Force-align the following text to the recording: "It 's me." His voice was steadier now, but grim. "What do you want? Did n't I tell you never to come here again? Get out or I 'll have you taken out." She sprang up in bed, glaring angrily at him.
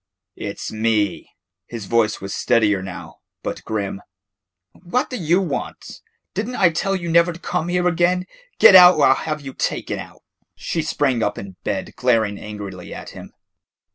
"It 0.35 0.57
's 0.59 0.71
me." 0.71 1.29
His 1.67 1.85
voice 1.85 2.19
was 2.19 2.33
steadier 2.33 2.81
now, 2.81 3.19
but 3.43 3.63
grim. 3.65 4.01
"What 4.73 5.11
do 5.11 5.15
you 5.17 5.39
want? 5.39 6.01
Did 6.33 6.47
n't 6.49 6.55
I 6.55 6.71
tell 6.71 6.95
you 6.95 7.07
never 7.07 7.31
to 7.31 7.39
come 7.39 7.67
here 7.67 7.87
again? 7.87 8.25
Get 8.57 8.73
out 8.73 8.95
or 8.95 9.05
I 9.05 9.11
'll 9.11 9.29
have 9.29 9.41
you 9.41 9.53
taken 9.53 9.99
out." 9.99 10.23
She 10.55 10.81
sprang 10.81 11.21
up 11.21 11.37
in 11.37 11.55
bed, 11.63 11.93
glaring 11.97 12.39
angrily 12.39 12.91
at 12.91 13.11
him. 13.11 13.33